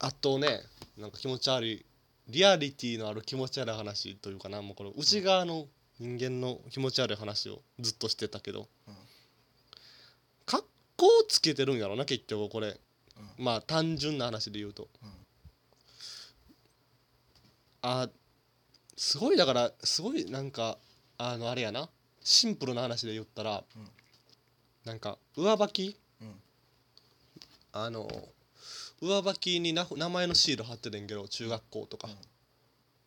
[0.00, 0.62] あとね
[0.98, 1.86] なんか気持ち悪い。
[2.28, 5.66] リアリティのある気持ち悪い話というかなもうこの内側の
[5.98, 8.94] 人間の気持ち悪い話をずっとしてたけど、うん。
[10.46, 10.64] 格
[10.96, 12.78] 好つけてるんやろな結局これ、
[13.36, 15.10] まあ単純な話で言うと、うん。
[17.82, 18.08] あ
[18.96, 20.78] すごいだからすごいなんか
[21.18, 21.88] あのあれやな。
[22.22, 23.88] シンプルな話で言ったら、うん。
[24.84, 25.96] なんか上履き？
[26.20, 26.34] うん。
[27.72, 28.08] あの
[29.00, 32.08] 上履きにな名前のシール貼っててんけど中学校とか、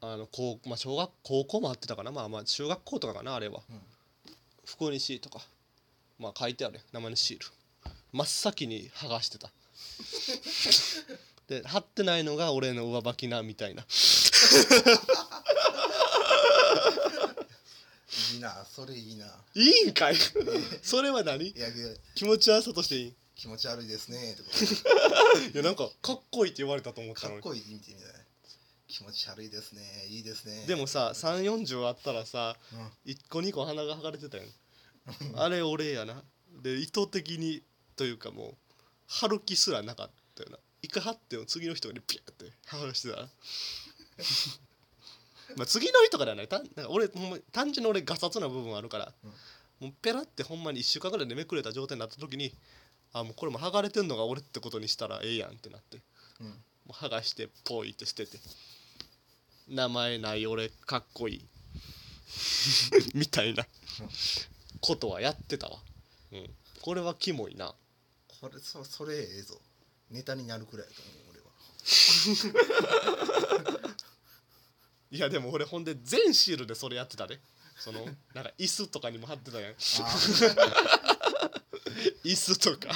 [0.00, 2.12] あの高まあ、小学高校も貼ってたかな。
[2.12, 3.80] まあまあ中学校とかかなあれは、うん。
[4.64, 5.40] 福西とか。
[6.18, 7.46] まあ書いてある名前のシール。
[8.12, 9.50] 真っ先に剥がしてた。
[11.48, 13.84] で貼ってないのが俺の上履きなみたいな。
[18.34, 19.26] いいなそれいいな。
[19.54, 20.16] いいんかい？
[20.82, 21.54] それは何？
[22.14, 23.14] 気持ち悪さとしていいい？
[23.38, 24.34] 気持ち悪いですね。
[24.36, 24.50] とか
[25.54, 27.42] やなんかかっこいいって言われたと思ったのに。
[27.42, 28.00] かっこいいみたいな
[28.88, 30.06] 気持ち悪いですね。
[30.08, 30.66] いいですね。
[30.66, 32.86] でもさ340あったらさうん。
[33.06, 34.52] 1個2個鼻が剥がれてたやん。
[35.36, 36.24] あれ俺やな。
[36.62, 37.62] で意図的に
[37.94, 38.56] というかもう
[39.06, 40.58] 貼る気すらなかったよな。
[40.82, 43.30] 一回貼っても次の人にピャーって剥がしてたら。
[45.56, 46.42] まあ次の人からはな。
[46.42, 49.14] いたなんか俺ほんま単純に俺ガサツな部分あるから、
[49.78, 52.52] もうペラってほんまに1週間ぐらいでめくれた状態になった時に
[53.18, 55.98] あもうこれも剥がれてんのが俺ってことにしたらええやんってなって。
[56.40, 56.46] うん。
[56.48, 56.54] も
[56.88, 58.38] う剥がしてポイって捨てて。
[59.68, 61.46] 名前ない俺かっこいい。
[63.14, 63.66] みたいな
[64.80, 65.78] ことはやってたわ、
[66.32, 67.74] うん、これはキモいな。
[68.40, 69.60] これそそれええぞ。
[70.10, 71.48] ネタになるくらいやと思う俺は。
[75.10, 77.40] いやでも俺ほんで全シールでそれやってたで。
[77.78, 78.04] その
[78.34, 79.74] なんか椅子とかにも貼ってたやん
[82.24, 82.94] 椅子とか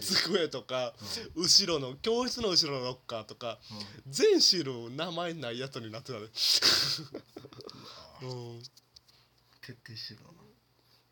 [0.00, 0.94] 机とか
[1.34, 3.58] 後ろの教室の後ろのロッカーとか
[4.08, 6.26] 全シール名前ないやつになってたで。
[6.26, 6.32] うん。
[9.60, 10.20] 徹底してる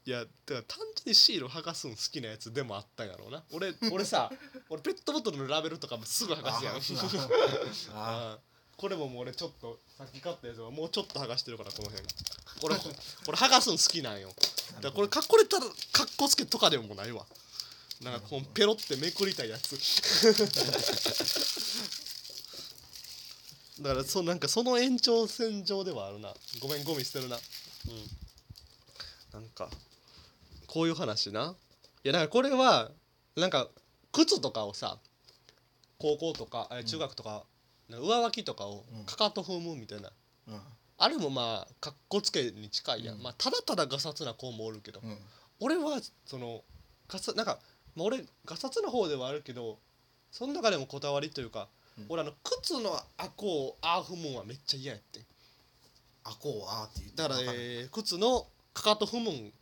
[0.06, 3.44] いやだから単純にシール剥がすん好きなやつでもあったんやろうな。
[3.52, 4.30] 俺俺さ
[4.70, 6.80] 俺ペットボトルのラベルとかもすぐ剥がすやん。
[7.92, 8.38] あ
[8.76, 12.08] これももう俺ちょっとさっき買ったやつはもうちょっと剥がしてるからこの辺
[12.60, 12.82] これこ
[13.32, 14.28] れ剥がすん好きなんよ。
[14.28, 17.24] だからこれかこれただかっこつけとかでもないわ。
[18.02, 19.76] なんかこうペロってめくりたいやつ。
[23.80, 26.34] だからそなんかその延長線上ではあるな。
[26.60, 27.36] ごめんゴミ捨てるな。
[27.36, 27.38] う
[29.38, 29.40] ん。
[29.40, 29.70] なんか
[30.66, 31.54] こういう話な。
[32.04, 32.90] いやだからこれは
[33.36, 33.68] なんか
[34.12, 34.98] 靴とかをさ
[35.98, 37.44] 高校とかえ中学とか、
[37.88, 39.04] 上履きとかをうん。
[39.04, 40.10] かかと踏むみたいな、
[40.48, 40.60] うん
[41.02, 43.22] あれもまあかっこつけに近いやん、うん。
[43.22, 45.18] まあただただガサツな子もおるけど、うん。
[45.58, 46.62] 俺はその
[47.08, 47.58] ガサなんか、
[47.96, 49.78] まあ、俺ガサツな方ではあるけど
[50.30, 51.68] その中でもこだわりというか、
[51.98, 52.06] うん。
[52.10, 55.22] 俺あの靴のあこをあー踏むんはめっちゃ嫌やってん。
[56.24, 59.52] あこうあーって言ってだから、えー靴のかかと踏むん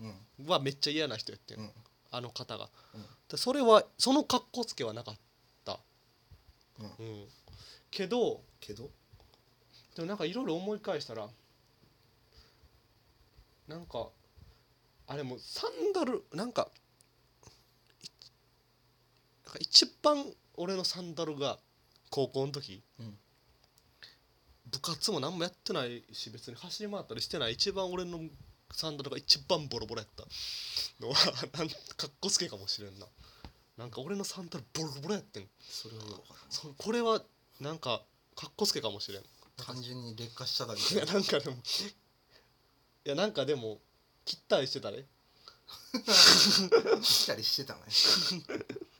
[0.41, 0.47] うん。
[0.47, 1.70] はめっちゃ嫌な人やってん、うん。
[2.10, 3.03] あの方が、うん。
[3.28, 5.15] でそれはその格好つけはなかっ
[5.65, 5.78] た。
[6.81, 7.06] うん。
[7.06, 7.25] うん。
[7.93, 8.91] けどけど？
[9.98, 11.26] でもなんかいろいろ思い返したら
[13.66, 14.06] なんか
[15.09, 16.69] あれもうサンダルなんか
[18.04, 18.06] い
[19.44, 21.58] なんか一番俺のサンダルが
[22.10, 23.19] 高校の時、うん。
[24.70, 28.20] 部活も何もやってないし別に走り回ったりしてない一番俺の
[28.72, 30.22] サンダルが一番ボロボロやった。
[31.04, 31.14] のは
[31.58, 31.75] なんか
[32.06, 33.06] っこつけかもしれんな。
[33.76, 35.48] なんか俺のサンダルボロボロやってん。
[35.58, 36.03] それは
[36.76, 37.20] これは
[37.60, 38.03] なんか
[38.37, 39.22] かっこつけかもしれん。
[39.22, 39.28] る
[39.64, 41.56] 単純に劣化しただけいやなんかでも
[43.04, 43.78] いやなんかでも
[44.24, 45.04] 切ったりしてたね。
[47.02, 47.80] したりしてたね。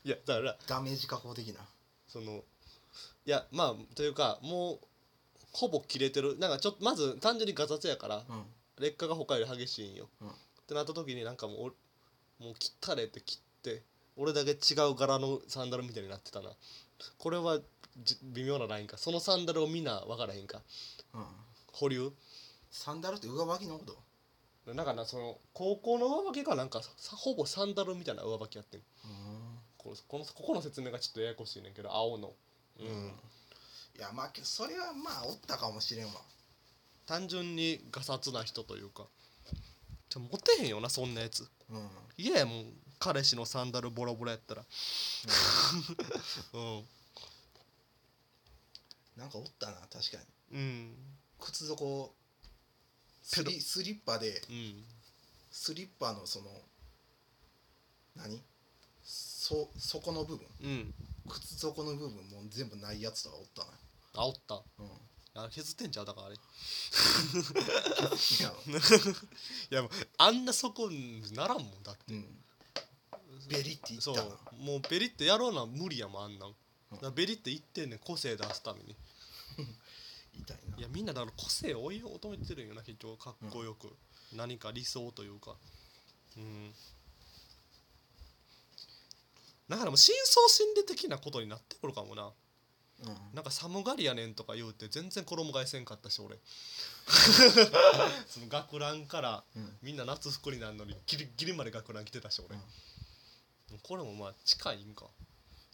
[0.04, 1.60] いやだからダメージ加工的な。
[2.08, 2.42] そのい
[3.30, 4.78] やまあというかもう
[5.52, 6.38] ほぼ切れてる。
[6.38, 8.42] なんかちょっとまず単純にガサツやからうん。
[8.80, 10.28] 劣化が他より激しいんよ、うん。
[10.28, 10.32] っ
[10.69, 11.75] てなった時になんかもう
[12.40, 13.82] おもう切ったれって切って
[14.18, 16.50] 俺だけ違う柄のサンダルみたいになってたな。
[17.18, 17.60] これは
[18.02, 18.98] じ微妙なラインか。
[18.98, 20.60] そのサンダルをみんな分からへんか。
[21.14, 21.25] うん。
[21.72, 22.12] 保留？
[22.70, 23.84] サンダルって上履きのこ
[24.66, 24.75] と？
[24.75, 28.81] なんかなその高校の上履きがなんかさほぼサンダルみたいな上履きやってん。
[28.81, 28.84] うん。
[29.78, 32.32] このこのここの説明がちょっとややこしいねんけど青の。
[32.81, 36.12] うん、いやまあけそれはまあおったかもしれんわ。
[37.06, 39.04] 単純にガサツな人というか。
[40.10, 41.48] ちょモテへんよなそんなやつ。
[41.70, 41.88] うん。
[42.16, 42.64] 嫌やもん
[42.98, 44.62] 彼氏のサンダルボロボロやったら。
[46.54, 46.82] うん。
[49.16, 50.18] なんかおったな確か
[50.52, 50.58] に。
[50.58, 50.94] うん。
[51.40, 52.14] 靴底
[53.22, 54.84] スリスリッパでうん。
[55.50, 56.46] スリッパのその
[58.16, 58.42] 何？
[59.02, 60.46] そ底の部分？
[60.62, 60.94] うん。
[61.28, 63.70] 靴底の部分も全部ないやつとかおったな
[64.14, 64.62] あおった。
[64.78, 64.88] うん。
[65.34, 66.06] あ削ってんちゃう？
[66.06, 66.36] だからあれ。
[66.36, 66.38] い
[68.40, 68.52] いや
[69.78, 72.14] やもうあんなそこにならんもんだって。
[72.14, 72.44] うん
[73.49, 76.55] ベリって言そうったなもうベリってやろうな無理やもんあんなん、うん。
[76.96, 78.96] だからベリって言ってんねん個性出すために。
[80.35, 80.79] 痛いな。
[80.79, 83.96] いやみんなだから個性を追い求めてるんよな結局かっこよく、
[84.32, 85.56] 何か理想というか。
[86.37, 86.75] うん。
[89.69, 92.32] だからもう深層心理的なことになってくるかもな。
[93.00, 93.34] うん。
[93.34, 96.38] なんか寒がりやねんとか言うて全然衣替えせんかったし俺。
[98.29, 99.79] その学ランからうん。
[99.82, 102.62] みんな夏服になるのにギリギリまで学ラン着てたし俺、うん
[103.82, 105.06] これもまあ近いんか。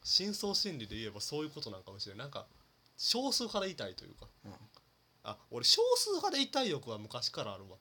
[0.02, 2.46] 深層心理で言えばそういうことなんかもしれないなんか
[2.98, 4.26] 少数派でいたいというか。
[5.24, 7.78] あ俺少数派でいたい欲は昔からあるわ。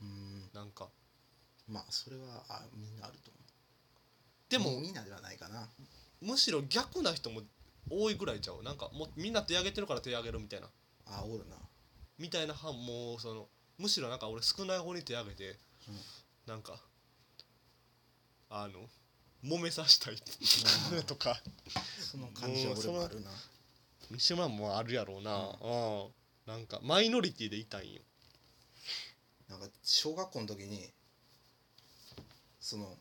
[0.00, 0.48] うん。
[0.54, 0.88] なんか。
[1.68, 3.42] まあそれはあみんなあると思う。
[4.48, 5.68] でもみみんなではないかな。
[6.20, 7.42] むしろ逆な人も
[7.90, 8.62] 多いぐらいちゃう。
[8.62, 10.68] なんかもうみんな手挙げてるから手挙げるみたいな。
[11.06, 11.56] あおるな。
[12.18, 13.48] みたいな派もうその
[13.78, 15.58] むしろなんか俺少ない方に手挙げて、
[15.88, 15.98] うん。
[16.46, 16.80] なんか
[18.48, 18.88] あの
[19.44, 20.16] 揉めさしたい。
[21.04, 21.40] とか。
[22.00, 23.30] その感じは俺もあるな。
[24.10, 25.56] 西村もあるやろうな。
[26.46, 28.00] うん、なんかマイノリティでいたいんよ。
[29.48, 30.92] なんか小学校の時に
[32.60, 32.96] その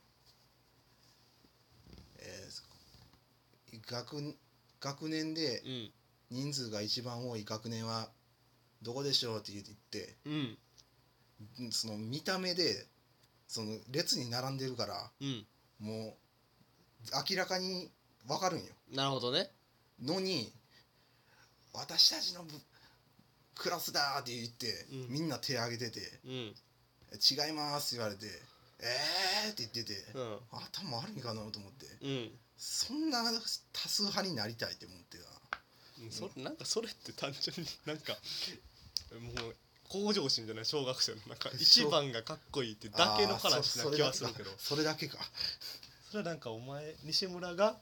[2.19, 4.35] えー学
[4.79, 5.91] 学年でうん。
[6.31, 8.09] 人数が一番多い学年は
[8.81, 10.57] どこでしょうって言ってうん。
[11.71, 12.87] その見た目で
[13.47, 15.45] その列に並んでるからうん。
[15.79, 16.13] もう
[17.30, 17.92] 明らかに
[18.28, 18.66] 分かるんよ。
[18.94, 19.50] なるほどね。
[20.02, 20.52] のに
[21.74, 22.54] 私たちの部
[23.56, 25.13] クラスだって言って、うん。
[25.13, 26.31] みんな手挙げててうん
[27.16, 28.28] 「違います」って言われて
[28.80, 32.40] 「えー」って言ってて、うん頭悪いんかなと思ってうん。
[32.57, 33.24] そんな
[33.74, 35.46] 多数派になりたいって思ってた。
[36.42, 38.18] なんかそれって単純になんか
[39.13, 39.56] もう
[39.88, 44.52] 向上心じゃない小学生のなんか一番がかっこいいってだけの話な気はするけど。
[44.52, 45.18] あーそそれだけか。
[45.18, 45.84] それ
[46.17, 47.75] はなんかお前西村が、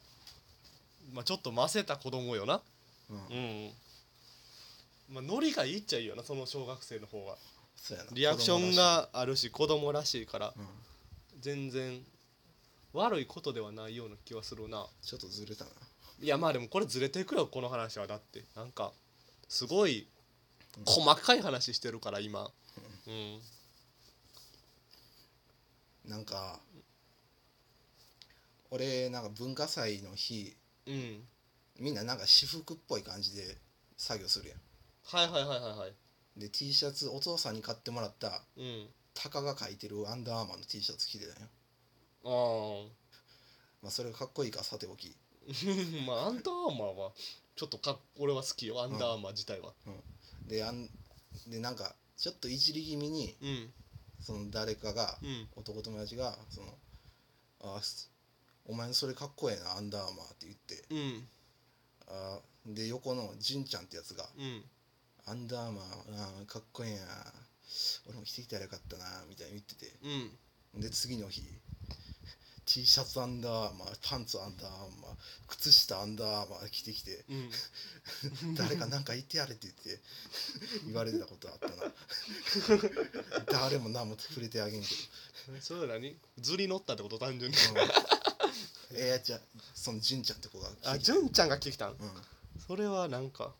[1.14, 2.62] まあ、ちょっとませた子供よな。
[3.10, 3.72] うん、うん。
[5.10, 7.36] まあノリがいいっちゃいいよなその小学生の方が
[7.76, 8.10] そうやな。
[8.14, 10.54] リアクションがあるし子供らしいから。
[10.56, 10.68] うん、
[11.42, 12.02] 全然
[12.94, 14.86] 悪いことではないような気はするな。
[15.02, 15.72] ちょっとずれたな。
[16.22, 18.08] いやまあでもこれずれていくよこの話は。
[18.08, 18.94] だってなんか
[19.50, 20.08] すごい
[20.86, 22.50] 細かい話してるから今。
[23.08, 23.40] うん。
[26.06, 26.60] なんか
[28.74, 30.56] 俺なんか文化祭の日
[30.88, 31.22] うん。
[31.80, 33.58] みんななんか私服っぽい感じで
[33.98, 34.60] 作業するやん。
[35.04, 35.94] はいはいはいはいはい。
[36.38, 38.88] で T シャツお父さんに買ってもらったうん。
[39.14, 41.48] タカが書いてるアンダーアーマーの T シャツ着てたよ。
[42.26, 42.88] あ
[43.84, 45.16] まあそれがかっこいいかさておき。
[45.48, 45.52] あ
[46.08, 47.14] まあアンダーアーマーは
[47.56, 49.74] ちょっとかっ俺は好きよアンダーアーマー自体は
[50.48, 50.90] であん
[51.46, 53.74] でなんかちょっといじり気味にうん。
[54.20, 55.48] その誰かがうん。
[55.56, 56.76] 男友達がその
[57.76, 58.13] あす
[58.66, 60.86] お前のそれかっこええなアンダーアーマーって言って。
[60.90, 61.28] うん。
[62.08, 64.64] あで横の純ちゃんってやつがうん。
[65.26, 67.06] アンダーアーマーあーかっこええな。
[68.08, 69.92] 俺も着てきたらよかったなみたいに言ってて。
[70.76, 70.82] うん。
[70.82, 71.44] で次の日
[72.66, 75.16] T シャツアンダーアーマーパンツアンダーアーマー
[75.48, 77.26] 靴下アンダーアーマー着てきて
[78.44, 78.56] うん。
[78.56, 80.02] 誰か何か言ってやれって言って
[80.86, 81.76] 言われてたことあったな。
[83.52, 84.96] 誰も何も触れてあげんけど。
[85.62, 86.18] それ何？
[86.40, 87.20] ずり乗ったってこと？
[87.20, 87.58] 単純に。
[87.58, 87.76] うん、
[88.92, 89.40] えー、じゃあ
[89.74, 91.98] その純ちゃんって子があ純ちゃんが来てきたんうん。
[92.68, 93.54] それはなんか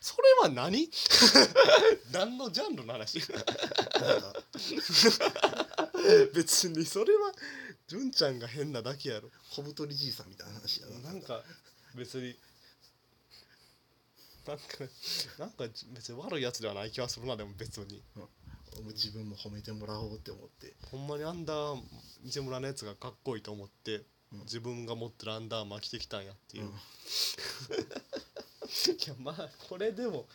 [0.00, 0.88] それは何？
[2.12, 3.20] 何のジャンルの話？
[6.34, 7.32] 別にそれは
[7.88, 9.30] 純ちゃんが変なだけやろ。
[9.50, 11.12] 小太りじいさんみたいな話やな。
[11.12, 11.42] なんか
[11.94, 12.36] 別に
[14.46, 14.64] なんか
[15.38, 18.02] なんか別に悪いやつではない気はするなでも別に。
[18.72, 20.74] 俺も自分も褒めてもらおうって思って。
[20.90, 21.82] ほんまにアンダー
[22.22, 26.70] 西村のやつがかっこいいと思って、うん自分が持ってるアンダーマー着てきたんやっていう、うん。
[26.72, 26.74] い
[29.06, 30.26] やまあこれでも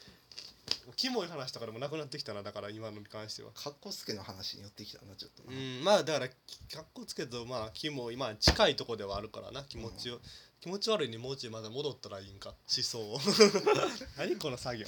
[0.96, 3.52] キモい話とかでもなくなってきたなだから今のに関しては。
[3.54, 5.84] かっこつけの話に寄ってきたなちょっとうな、ん。
[5.84, 6.36] まあだからか
[6.82, 9.64] っこつけどまあキモいまあ近いとこではあるからな。
[9.64, 10.20] 気持ちを、
[10.62, 12.50] 気持ち悪いにもうちょいまだ戻ったらいいんか？
[12.50, 13.20] 思想を。
[14.18, 14.86] 何この作業？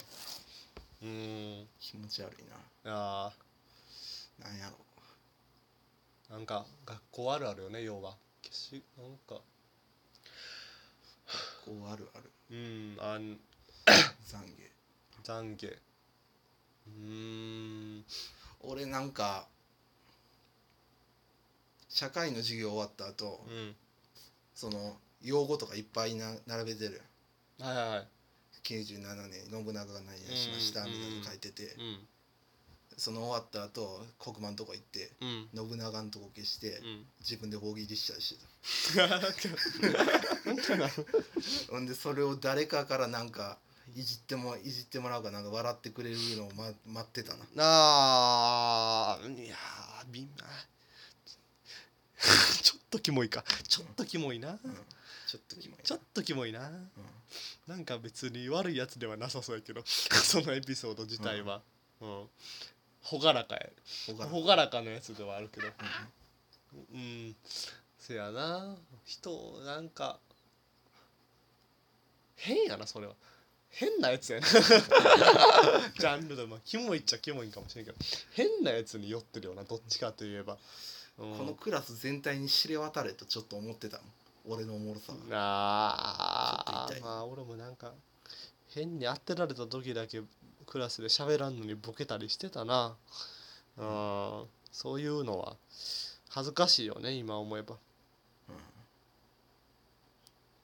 [1.01, 1.67] うーん。
[1.79, 2.43] 気持ち悪い
[2.85, 3.33] あ
[4.39, 4.77] ななんやろ。
[6.29, 8.11] ーなんか学校あるあるよね要は。
[8.11, 9.42] 消しなんか。
[11.66, 12.32] こうあるある。
[12.51, 13.39] うんあん。
[14.25, 14.72] 懺悔。
[15.24, 15.77] 懺悔。
[16.88, 18.06] うーん。
[18.62, 19.48] 俺なんか
[21.89, 23.75] 社会の授業終わった後、うん。
[24.56, 27.01] その用語とかいっぱいな並べてる。
[27.60, 28.08] はいはいはい。
[28.63, 32.08] 97年信長が何々しましたみたいなの書いてて、うん
[32.98, 35.48] その終わった後黒板のとこ行ってうん。
[35.70, 37.06] 信長のとこ消して、うん。
[37.20, 39.20] 自分で大喜利したりしてた。
[41.72, 43.60] ほんでそれを誰かからなんか
[43.96, 47.46] いじってもいじってもらうかなんか笑ってくれるのを、ま、待ってたな。
[47.58, 50.46] あーいやーみんな。
[52.63, 53.46] ちょっとキモいか。
[53.68, 54.51] ちょっとキモいな。
[54.51, 54.60] うん。
[55.27, 55.84] ちょっとキモいな。
[55.84, 56.68] ちょっとキモいな。
[56.68, 56.92] うん。
[57.68, 59.84] なんか別に悪いやつではなさそうやけど。
[59.86, 61.62] そのエピソード自体は。
[62.01, 62.30] うん
[63.11, 63.69] 朗らかや。
[64.07, 65.67] ほがら朗らかなやつではあるけど。
[66.93, 67.35] うん
[67.97, 68.75] せやな。
[69.05, 70.19] 人なんか
[72.35, 73.13] 変やなそれは。
[73.69, 74.47] 変なやつやな。
[74.49, 77.97] ジャンルでまあキモいっちゃキモいんかもしれんけど。
[78.31, 80.57] 変なやつに酔ってるよなどっちかといえば、
[81.17, 81.37] うん。
[81.37, 84.11] このクラス全体に知れ渡れとちょっと思ってたもん。
[84.49, 87.01] 俺のおもろさがあちょっと痛い。
[87.01, 87.93] ーまあ俺もなんか
[88.69, 90.21] 変に当てられた時だけ
[90.67, 92.95] クラスで喋らんのにボケたりしてたな。
[93.77, 94.43] うん。
[94.71, 95.55] そういうのは
[96.29, 97.77] 恥ずかしいよね今思えば。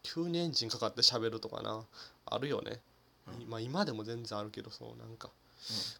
[0.04, 1.84] 急にエンジンかかって喋るとかな。
[2.26, 2.80] あるよね、
[3.42, 3.50] うん。
[3.50, 5.30] まあ今でも全然あるけどそうなんか。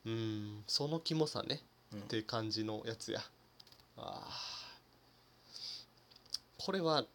[0.06, 0.64] うん。
[0.68, 1.62] そのキモさね。
[1.94, 2.00] うん。
[2.00, 3.22] って感じのやつや。
[3.98, 6.66] あー。
[6.66, 7.06] これは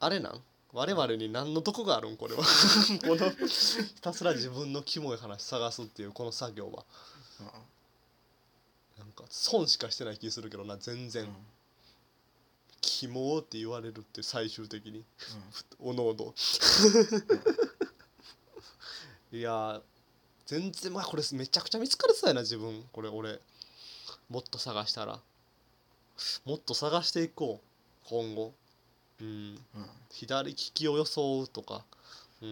[0.00, 0.42] あれなん？
[0.76, 2.44] 我々に何の得があるんこれは。
[3.00, 6.84] このひたすら自分のキモい話探すっていうこの作業は。
[7.40, 7.46] うん。
[8.98, 11.46] なんか損しかしてない気するけどな全然、うん
[12.82, 15.04] キモーって言われるって最終的に。
[15.80, 16.34] おのおの。
[19.32, 19.82] いやー
[20.44, 22.86] 全然まあこれめちゃくちゃ見つかりそうやな自分。
[22.92, 23.40] これ俺。
[24.28, 25.22] もっと探したら。
[26.44, 27.68] もっと探していこう。
[28.08, 28.48] 今後。
[28.48, 28.65] うん
[29.20, 29.26] うん。
[29.26, 29.86] うん。
[30.10, 31.84] 左利きを装うとか。
[32.42, 32.48] うん